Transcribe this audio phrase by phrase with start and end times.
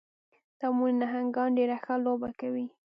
[0.59, 2.65] د امو نهنګان ډېره ښه لوبه کوي.